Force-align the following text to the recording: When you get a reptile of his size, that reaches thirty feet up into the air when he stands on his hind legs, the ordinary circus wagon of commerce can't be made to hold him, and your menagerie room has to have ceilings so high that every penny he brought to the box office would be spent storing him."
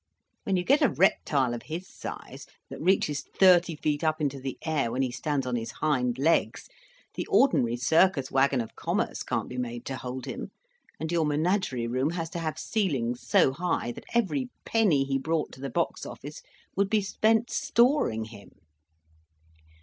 When 0.45 0.57
you 0.57 0.63
get 0.63 0.81
a 0.81 0.89
reptile 0.89 1.53
of 1.53 1.61
his 1.61 1.87
size, 1.87 2.47
that 2.71 2.81
reaches 2.81 3.21
thirty 3.21 3.75
feet 3.75 4.03
up 4.03 4.19
into 4.19 4.39
the 4.39 4.57
air 4.65 4.91
when 4.91 5.03
he 5.03 5.11
stands 5.11 5.45
on 5.45 5.55
his 5.55 5.73
hind 5.73 6.17
legs, 6.17 6.67
the 7.13 7.27
ordinary 7.29 7.77
circus 7.77 8.31
wagon 8.31 8.61
of 8.61 8.75
commerce 8.75 9.21
can't 9.21 9.47
be 9.47 9.59
made 9.59 9.85
to 9.85 9.97
hold 9.97 10.25
him, 10.25 10.49
and 10.99 11.11
your 11.11 11.23
menagerie 11.27 11.85
room 11.85 12.09
has 12.09 12.31
to 12.31 12.39
have 12.39 12.57
ceilings 12.57 13.21
so 13.21 13.51
high 13.53 13.91
that 13.91 14.05
every 14.15 14.49
penny 14.65 15.03
he 15.03 15.19
brought 15.19 15.51
to 15.51 15.61
the 15.61 15.69
box 15.69 16.03
office 16.03 16.41
would 16.75 16.89
be 16.89 17.01
spent 17.03 17.51
storing 17.51 18.23
him." 18.25 18.49